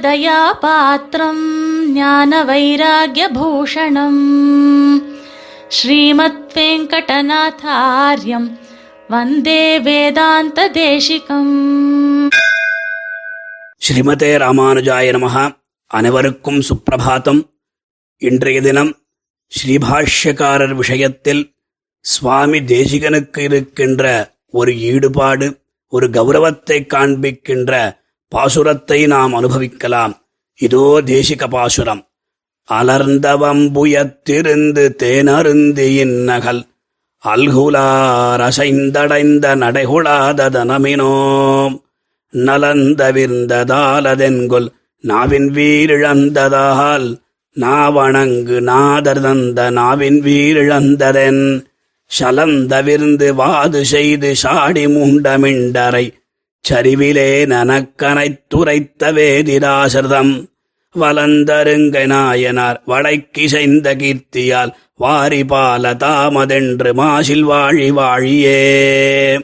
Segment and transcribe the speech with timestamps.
[0.00, 1.44] ராமானுஜதயாபாத்திரம்
[1.92, 4.22] ஞான வைராகியபூஷணம்
[5.70, 8.48] ஸ்ரீமத் வெங்கடநாதாரியம்
[9.10, 11.52] வந்தே வேதாந்த தேசிகம்
[13.82, 15.44] ஸ்ரீமதே ராமானுஜாய நமஹா
[15.90, 17.42] அனைவருக்கும் சுப்பிரபாதம்
[18.22, 18.92] இன்றைய தினம்
[19.52, 21.42] ஸ்ரீபாஷ்யக்காரர் விஷயத்தில்
[22.04, 24.04] சுவாமி தேசிகனுக்கு இருக்கின்ற
[24.54, 25.48] ஒரு ஈடுபாடு
[25.92, 27.72] ஒரு கௌரவத்தை காண்பிக்கின்ற
[28.32, 30.26] பாசுரத்தை நாம் அனுபவிக்கலாம்.
[30.58, 32.10] இதோ தேசிக பாசுரம்.
[32.68, 36.64] அலர்ந்தவம்புயத்திருந்து தேனருந்தியின் நகல்.
[37.22, 41.80] அல்குலாரசைந்தடைந்த நடைகுளாததனமினோம்
[42.34, 44.68] நலந்தவிர்ந்ததாலதென்கொல்
[45.04, 47.18] நாவின் வீரிழந்ததால்
[47.56, 51.64] நாவணங்கு நாதர் தந்த நாவின் வீரிழந்ததென்
[52.10, 56.12] சலந்தவிர்ந்து வாது செய்து சாடி மூண்டமிண்டரை
[56.70, 60.46] சரிவிலே நனக்கனைத் துரைத்த வேதிராசிரதம்
[61.00, 69.40] வலந்தருங்க நாயனார் வடைக்கிசைந்த கீர்த்தியால் வாரிபால தாமதென்று மாசில் வாழி வாழியே.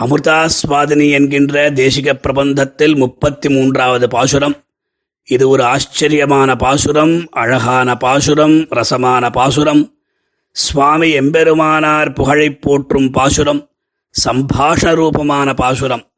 [0.00, 4.56] அமிர்தாஸ்வாதினி என்கின்ற தேசிக பிரபந்தத்தில் முப்பத்தி மூன்றாவது பாசுரம்.
[5.24, 9.94] இது ஒரு ஆச்சரியமான பாசுரம் அழகான பாசுரம் ரசமான பாசுரம்.
[10.50, 13.70] சுவாமி எம்பெருமானார் புகழைப் போற்றும் பாசுரம்
[14.24, 16.10] சம்பாஷ ரூபமான பாசுரம்.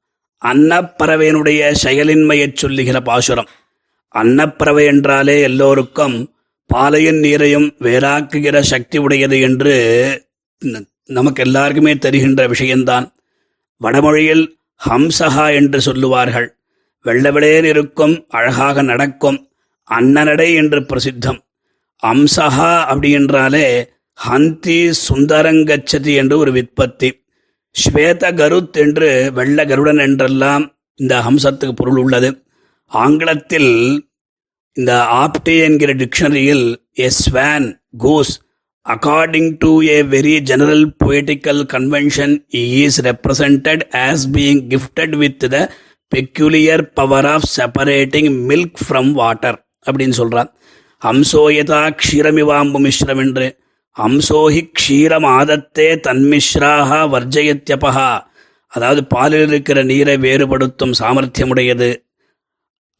[0.44, 3.48] அன்னப்பறவையினுடைய செயலின்மையைச் சொல்லுகிற பாசுரம்.
[4.08, 6.32] அன்னப்பறவை என்றாலே எல்லோருக்கும்
[6.66, 9.74] பாலையின் நீரையும் வேறாக்குகிற சக்தி உடையது என்று
[11.04, 13.12] நமக்கு எல்லாருக்குமே தெரிகின்ற விஷயம்தான்
[13.76, 14.56] வடமொழியில்
[14.88, 16.56] ஹம்சஹா என்று சொல்லுவார்கள்.
[17.04, 19.48] வெள்ளவெளேர் இருக்கும் அழகாக நடக்கும்
[19.90, 21.38] அன்னநடை என்று பிரசித்தம்.
[22.06, 23.88] அம்சஹா அப்படின்றாலே
[24.28, 27.10] ஹந்தி சுந்தரங்கச்சதி என்று ஒரு விற்பத்தி.
[27.76, 30.64] ஸ்வேத கருத் என்று வெள்ள கருடன் என்றெல்லாம்
[30.96, 32.30] இந்த ஹம்சத்துக்கு பொருள் உள்ளது.
[32.90, 33.72] ஆங்கிலத்தில்
[34.76, 36.66] இந்த ஆப்டே என்கிற டிக்ஷனரியில்
[36.96, 37.66] a swan
[37.98, 38.32] goes
[38.86, 45.58] according to a very general poetical convention is represented as being gifted with the
[46.12, 50.50] peculiar power of separating milk from water அப்படின்னு சொல்கிறான்
[51.02, 53.46] ஹம்சோயதா க்ஷீரமிவாம்பு மிஸ்ரம் என்று
[53.98, 58.10] அம்சோஹி க்ஷீரமாதத்தே தன்மிஸ்ராக வர்ஜயத்யபகா
[58.72, 61.90] அதாவது பாலில் இருக்கிற நீரை வேறுபடுத்தும் சாமர்த்தியமுடையது.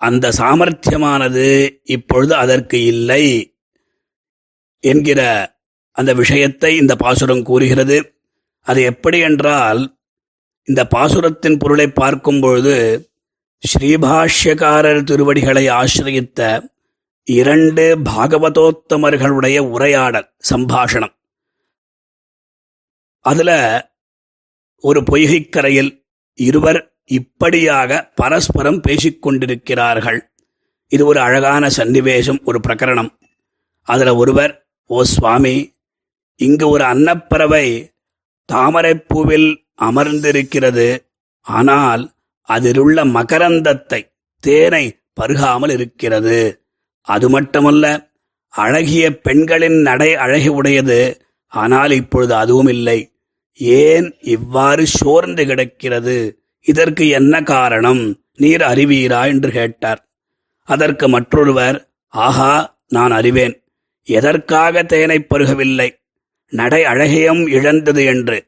[0.01, 1.47] அந்த சாமர்த்தியமானது
[1.83, 3.25] இப்பொழுது அதற்கு இல்லை
[4.85, 5.21] என்கிற
[5.97, 7.99] அந்த விஷயத்தை இந்த பாசுரம் கூறுகிறது.
[8.67, 9.81] அது எப்படி என்றால்
[10.69, 12.77] இந்த பாசுரத்தின் பொருளை பார்க்கும் பொழுது
[13.63, 16.41] ஸ்ரீபாஷ்யக்காரர் திருவடிகளை ஆசிரியத்த
[17.29, 21.15] இரண்டு பாகவதோத்தமர்களுடைய உரையாடல் சம்பாஷணம்.
[23.21, 23.51] அதுல
[24.81, 30.31] ஒரு பொய்கைக்கரையில் இருவர் இப்படியாக பரஸ்பரம் பேசிக் கொண்டிருக்கிறார்கள்
[30.89, 33.11] இது ஒரு அழகான சன்னிவேசம் ஒரு பிரகரணம்.
[33.83, 35.57] அதுல ஒருவர் ஓ சுவாமி
[36.37, 37.67] இங்கு ஒரு அன்னப்பறவை
[38.53, 40.89] தாமரைப்பூவில் அமர்ந்திருக்கிறது.
[41.41, 42.17] ஆனால்
[42.49, 44.01] அதிலுள்ள மகரந்தத்தை
[44.41, 44.85] தேனை
[45.21, 46.68] பருகாமல் இருக்கிறது.
[47.09, 48.11] அது மட்டுமல்ல
[48.49, 51.01] அழகிய பெண்களின் நடை அழகி உடையது.
[51.47, 53.13] ஆனால் இப்பொழுது அதுவும் இல்லை.
[53.55, 56.17] ஏன் இவ்வாறு சோர்ந்து கிடக்கிறது?
[56.61, 58.03] இதற்கு என்ன காரணம்?
[58.37, 59.27] நீர் அறிவீரா?
[59.27, 60.09] என்று கேட்டார்.
[60.65, 63.63] அதற்கு மற்றொருவர் ஆஹா நான் அறிவேன்.
[64.05, 65.89] எதற்காக தேனை பருகவில்லை?
[66.51, 68.47] நடை அழகையும் இழந்தது என்று.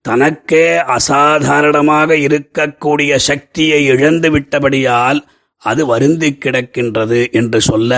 [0.00, 5.20] தனக்கே அசாதாரணமாக இருக்கக்கூடிய சக்தியை இழந்து விட்டபடியால்
[5.62, 7.92] அது வருந்தி கிடக்கின்றது என்று சொல்ல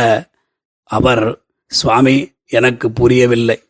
[0.84, 3.62] அவர் சுவாமி எனக்கு புரியவில்லை.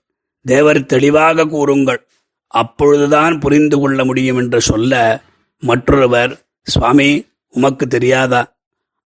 [0.47, 2.01] தேவர் தெளிவாக கூறுங்கள்.
[2.47, 5.23] அப்பொழுதுதான் புரிந்து கொள்ள முடியும் என்று சொல்ல
[5.63, 6.33] மற்றொருவர்
[6.67, 8.55] சுவாமி உமக்கு தெரியாதா?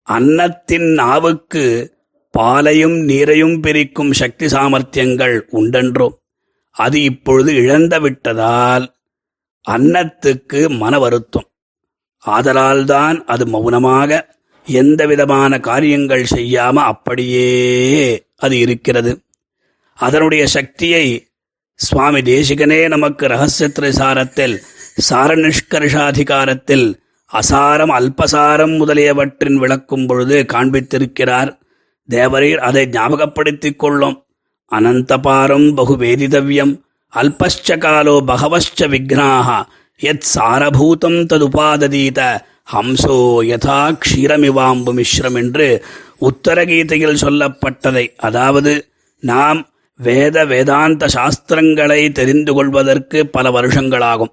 [0.08, 1.64] அன்னத்தின் நாவுக்கு
[2.30, 6.08] பாலையும் நீரையும் பிரிக்கும் சக்தி சாமர்த்தியங்கள் உண்டென்றோ?
[6.70, 8.86] அது இப்பொழுது இழந்து விட்டதால்
[9.68, 11.48] அன்னத்துக்கு மன வருத்தம்
[12.26, 14.33] ஆதலால்தான் அது மௌனமாக
[14.66, 19.20] எந்த விதமான காரியங்கள் செய்யாம அப்படியே அது இருக்கிறது.
[19.94, 21.26] அதனுடைய சக்தியை
[21.74, 24.58] சுவாமி தேசிகனே நமக்கு ரகசிய சாரத்தில்
[25.10, 26.94] சாரநிஷ்கர்ஷாதிகாரத்தில்
[27.32, 31.58] அசாரம் அல்பசாரம் முதலியவற்றின் விளக்கும் பொழுது காண்பித்திருக்கிறார்.
[32.10, 34.24] தேவரீர் அதை ஞாபகப்படுத்திக் கொள்ளும்.
[34.70, 36.80] அனந்தபாரம் பகுவேதிதவ்யம்
[37.14, 39.62] அல்பஷ்ச காலோ பகவஷ்ச விக்னாக
[39.98, 42.38] எத் சாரபூதம் ததுபாததீத
[42.68, 45.66] ஹம்சோ யதா க்ஷீரமிவாம்பு மிஸ்ரம் என்று
[46.20, 48.72] உத்தரகீதையில் சொல்லப்பட்டதை அதாவது
[49.22, 49.60] நாம்
[50.00, 54.32] வேத வேதாந்த சாஸ்திரங்களை தெரிந்து கொள்வதற்கு பல வருஷங்களாகும்.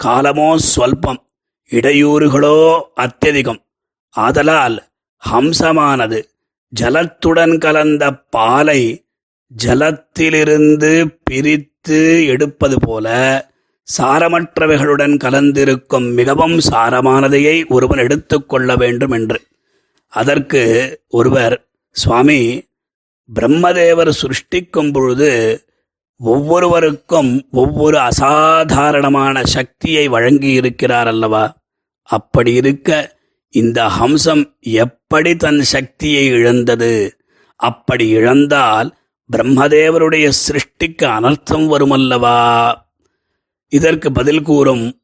[0.00, 1.20] காலமோ ஸ்வல்பம்
[1.70, 2.56] இடையூறுகளோ
[2.96, 3.60] அत्यதிகம்
[4.14, 4.78] ஆதலால்
[5.22, 6.20] ஹம்சமானது
[6.72, 8.80] ஜலத்துடன் கலந்த பாலை
[9.50, 10.92] ஜலத்திலிருந்து
[11.24, 13.06] பிரித்து எடுப்பது போல
[13.96, 19.40] சாரமற்றவைகளுடன் கலந்திருக்கும் மிகவும் சாரமானதையை ஒருவன் எடுத்துக்கொள்ள வேண்டும் என்று
[20.08, 20.62] அதற்கு
[21.08, 22.68] ஒருவர் சுவாமி
[23.34, 25.62] பிரம்மதேவர் சிருஷ்டிக்கும் பொழுது
[26.16, 31.56] ஒவ்வொருவருக்கும் ஒவ்வொரு அசாதாரணமான சக்தியை வழங்கியிருக்கிறார் அல்லவா?
[32.02, 33.16] அப்படி இருக்க
[33.50, 37.16] இந்த ஹம்சம் எப்படி தன் சக்தியை இழந்தது?
[37.56, 38.90] அப்படி இழந்தால்
[39.30, 42.38] பிரம்மதேவருடைய சிருஷ்டிக்கு அனர்த்தம் வருமல்லவா?
[43.74, 45.00] இதற்கு பதில் கூறும்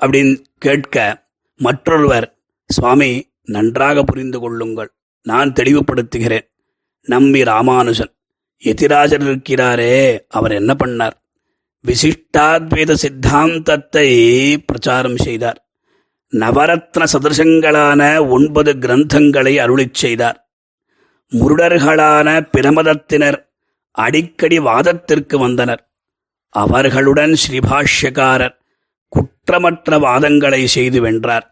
[0.00, 1.26] அப்படின்னு கேட்க
[1.56, 4.92] மற்றொருவர் சுவாமி நன்றாக புரிந்து கொள்ளுங்கள்.
[5.22, 6.48] நான் தெளிவுபடுத்துகிறேன்.
[7.02, 8.14] நம்பி ராமானுஜன்
[8.58, 10.26] எதிராஜர் இருக்கிறாரே.
[10.28, 11.12] அவர் என்ன பண்ணார்?
[11.86, 14.06] விசிஷ்டாத்வைத சித்தாந்தத்தை
[14.58, 15.68] பிரச்சாரம் செய்தார்.
[16.32, 20.50] நவரத்ன சதர்சங்களான ஒன்பது கிரந்தங்களை அருளிச் செய்தார்.
[21.32, 23.52] முருடர்களான பிரமதத்தினர்
[23.90, 25.85] அடிக்கடி வாதத்திற்கு வந்தனர்.
[26.62, 28.56] அவர்களுடன் ஸ்ரீபாஷ்யக்காரர்
[29.12, 31.46] குற்றமற்ற வாதங்களை செய்து வென்றார்.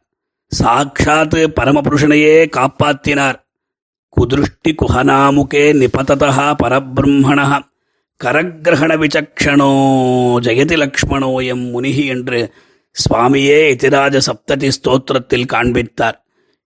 [0.47, 3.39] சாட்சாத் பரமபுருஷனையே காப்பாத்தினார்.
[4.17, 7.41] குதிருஷ்டி குஹனாமுகே நிபததா பரபிரம்மண
[8.25, 9.71] கரகிரகண விசக்ஷணோ
[10.47, 12.53] ஜெயதி லக்ஷ்மணோயம் முனிகி என்று
[12.97, 16.25] சுவாமியே எதிராஜ சப்ததி ஸ்தோத்திரத்தில் காண்பித்தார்.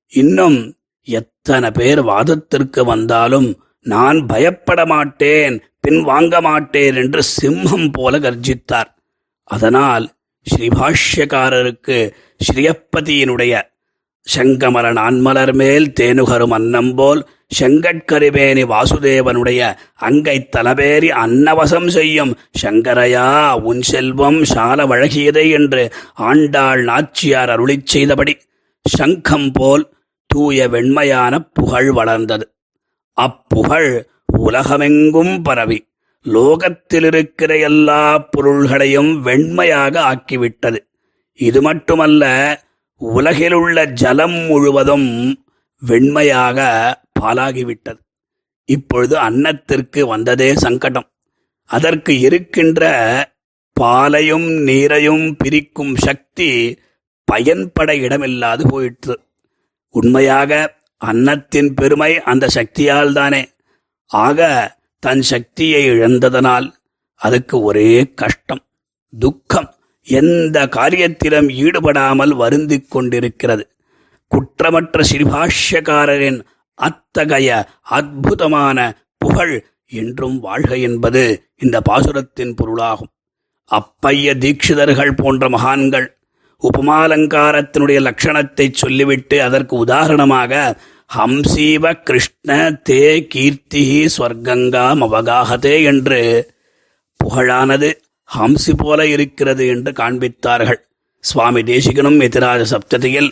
[0.08, 0.58] இன்னும்
[1.02, 3.48] எத்தனை பேர் வாதத்திற்கு வந்தாலும்
[3.92, 8.90] நான் பயப்பட மாட்டேன் பின் வாங்க மாட்டேன் என்று சிம்மம் போல கர்ஜித்தார்.
[9.50, 10.06] அதனால்
[10.46, 11.96] ஸ்ரீபாஷ்யக்காரருக்கு
[12.46, 13.54] ஸ்ரீயப்பதியினுடைய
[14.26, 17.20] செங்கமர நான்மலர் மேல் தேனுகரும் அன்னம் போல்
[17.58, 19.60] செங்கட்கரிவேணி வாசுதேவனுடைய
[19.96, 22.32] அங்கை தலபேறி அன்னவசம் செய்யும்
[22.62, 23.28] சங்கரையா
[23.60, 25.84] உன் செல்வம் சால வழகியதை என்று
[26.30, 28.34] ஆண்டாள் நாச்சியார் அருளிச் செய்தபடி
[28.86, 29.86] சங்கம் போல்
[30.30, 32.46] தூய வெண்மையான புகழ் வளர்ந்தது.
[33.22, 34.06] அப்புகழ்
[34.38, 35.78] உலகமெங்கும் பரவி.
[36.24, 40.78] லோகத்திலிருக்கிற எல்லா பொருள்களையும் வெண்மையாக ஆக்கிவிட்டது.
[41.34, 42.24] இது மட்டுமல்ல
[42.96, 45.10] உலகிலுள்ள ஜலம் முழுவதும்
[45.82, 46.58] வெண்மையாக
[47.20, 48.00] பாலாகிவிட்டது
[48.64, 51.08] இப்பொழுது அன்னத்திற்கு வந்ததே சங்கடம்.
[51.64, 52.84] அதற்கு இருக்கின்ற
[53.72, 56.50] பாலையும் நீரையும் பிரிக்கும் சக்தி
[57.24, 59.16] பயன்பட இடமில்லாது போயிற்று.
[59.88, 63.48] உண்மையாக அன்னத்தின் பெருமை அந்த சக்தியால் தானே.
[64.06, 66.72] ஆக தன் சக்தியை இழந்ததனால்
[67.14, 68.64] அதுக்கு ஒரே கஷ்டம்
[69.18, 69.74] துக்கம்.
[70.02, 73.76] எந்த காரியத்திலும் ஈடுபடாமல் வருந்திக் கொண்டிருக்கிறது.
[74.28, 76.40] குற்றமற்ற ஸ்ரீபாஷ்யக்காரரின்
[76.74, 83.12] அத்தகைய அற்புதமான புகழ் என்றும் வாழ்க என்பது இந்த பாசுரத்தின் பொருளாகும்.
[83.70, 86.17] அப்பைய தீட்சிதர்கள் போன்ற மகான்கள்
[86.62, 90.52] உபமாலங்காரத்தினுடைய லட்சணத்தை சொல்லிவிட்டு அதற்கு உதாரணமாக
[91.10, 92.56] ஹம்சீவ கிருஷ்ண
[92.88, 93.02] தே
[93.32, 93.82] கீர்த்தி
[94.14, 96.20] ஸ்வர்கங்காம் அவகாகதே என்று
[97.20, 97.90] புகழானது
[98.28, 100.80] ஹம்சி போல இருக்கிறது என்று காண்பித்தார்கள்.
[101.24, 103.30] சுவாமி தேசிகனும் எதிராஜ சப்ததியில்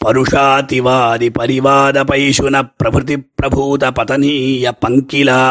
[0.00, 5.42] பருஷாதிவாதி பரிவாத பைஷுன பிரபுதி பிரபூத பதனீய பங்கிலா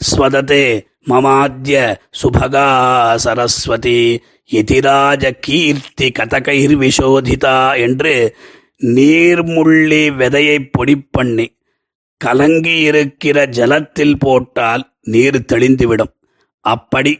[0.00, 0.66] ஸ்வததே
[1.10, 1.78] மமாத்ய
[2.20, 2.68] சுபகா
[3.24, 3.98] சரஸ்வதி
[4.60, 8.14] எதிராஜ கீர்த்தி கதகைர் விஷோதிதா என்று
[8.96, 11.46] நீர்முள்ளி விதையை பொடி பண்ணி
[12.20, 16.12] கலங்கி இருக்கிற ஜலத்தில் போட்டால் நீர் தெளிந்துவிடும்.
[16.64, 17.12] அப்படி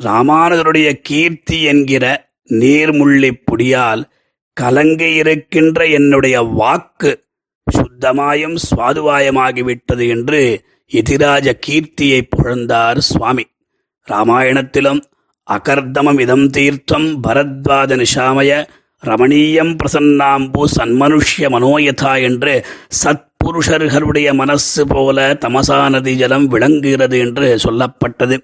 [0.00, 2.04] ராமானுஜருடைய கீர்த்தி என்கிற
[2.48, 4.02] நீர்முள்ளி பொடியால்
[4.56, 7.12] கலங்கி இருக்கின்ற என்னுடைய வாக்கு
[7.66, 10.40] சுத்தமாயும் சுவாதுவாயமாகிவிட்டது என்று
[10.90, 13.44] எதிராஜ கீர்த்தியை புகழ்ந்தார் சுவாமி.
[14.08, 15.00] ராமாயணத்திலும்
[15.48, 18.52] அகர்தமம் இதம் தீர்த்தம் பரத்வாஜ நிஷாமய
[19.02, 22.54] ரமணீயம் பிரசன்னாம்பு சன்மனுஷ்ய மனோயதா என்று
[23.02, 28.36] சத்புருஷர்களுடைய மனசு போல தமசா நதி ஜலம் விளங்குகிறது என்று சொல்லப்பட்டது.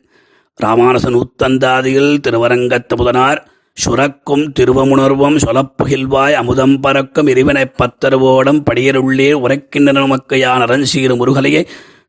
[0.61, 3.41] ராமானுசன் உத்தந்தாதியில் திருவரங்கத்து முதனார்
[3.77, 11.63] சுரக்கும் திருவமுணர்வும் சொலப்புகில்வாய் அமுதம் பறக்கும் இறைவனை பத்தருவோடம் படியருள்ளே உரைக்கின்ற நமக்கு யான் அரண்சீர் முருகலையை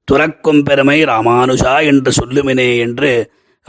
[0.06, 3.12] துறக்கும் பெருமை ராமானுஷா என்று சொல்லுமினே என்று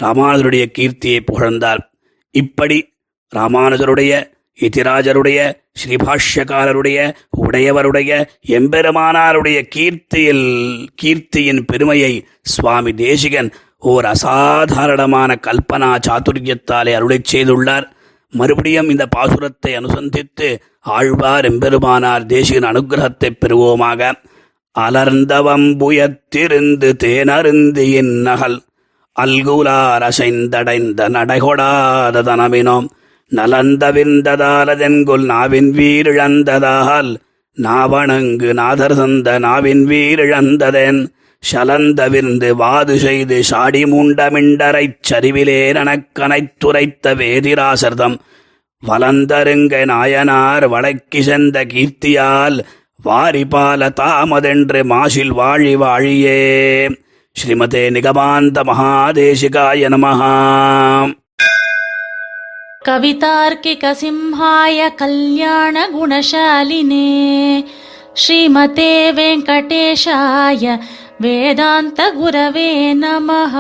[0.01, 1.91] ராமானுஜருடைய கீர்த்தியை புகழ்ந்தார்
[2.31, 2.95] இப்படி
[3.35, 7.15] ராமானுஜருடைய இதிராஜருடைய ஸ்ரீபாஷ்யக்காரருடைய
[7.47, 17.85] உடையவருடைய எம்பெருமானாருடைய கீர்த்தியில் கீர்த்தியின் பெருமையை சுவாமி தேசிகன் ஓர் அசாதாரணமான கல்பனா சாத்துரியத்தாலே அருளைச் செய்துள்ளார்.
[18.31, 24.13] மறுபடியும் இந்த பாசுரத்தை அனுசந்தித்து ஆழ்வார் எம்பெருமானார் தேசிகன் அனுகிரகத்தை பெறுவோமாக.
[24.79, 28.66] அலர்ந்தவம்புயத்திருந்து தேனருந்தியின் நகல்.
[29.17, 32.89] அல்குலார் அசைந்தடைந்த நடைகொடாத தனமினோம்
[33.33, 37.17] நலந்தவிந்ததாலதென்குல் நாவின் வீரிழந்ததால்
[37.59, 41.01] நாவணங்கு நாதர் தந்த நாவின் வீரிழந்ததென்
[41.43, 48.17] சலந்தவிர்ந்து வாது செய்து சாடி மூண்டமிண்டரைச் சரிவிலே நனக்கனைத்துரைத்த வேதிராசர்தம்
[48.83, 52.59] வலந்தருங்க நாயனார் வடக்கி சென்ற கீர்த்தியால்
[53.05, 56.41] வாரிபால தாமதென்று மாசில் வாழி வாழியே.
[57.36, 60.34] ஸ்ரீமதே நிகமாந்த மகாதேசிகாய நமஹா
[63.52, 65.90] कवितार्किकसिंहाय कल्याणगुणशालिने
[68.24, 70.66] श्रीमते वेङ्कटेशाय
[71.24, 72.70] वेदान्तगुरवे
[73.02, 73.56] नमः